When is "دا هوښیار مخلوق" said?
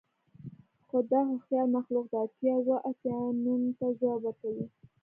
1.11-2.05